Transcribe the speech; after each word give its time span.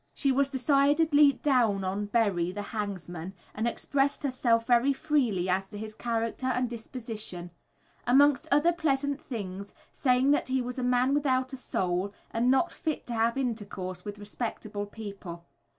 She 0.15 0.31
was 0.31 0.49
decidedly 0.49 1.33
"down 1.33 1.83
on" 1.83 2.07
Berry, 2.07 2.51
"the 2.51 2.63
hangsman," 2.73 3.33
and 3.53 3.67
expressed 3.67 4.23
herself 4.23 4.65
very 4.65 4.93
freely 4.93 5.47
as 5.47 5.67
to 5.67 5.77
his 5.77 5.93
character 5.93 6.47
and 6.47 6.67
disposition; 6.67 7.51
amongst 8.07 8.47
other 8.51 8.73
pleasant 8.73 9.21
things, 9.21 9.75
saying 9.93 10.31
that 10.31 10.47
he 10.47 10.59
was 10.59 10.79
a 10.79 10.83
man 10.83 11.13
without 11.13 11.53
a 11.53 11.55
soul, 11.57 12.15
and 12.31 12.49
not 12.49 12.71
fit 12.71 13.05
to 13.05 13.13
have 13.13 13.37
intercourse 13.37 14.03
with 14.03 14.17
respectable 14.17 14.87
people. 14.87 15.45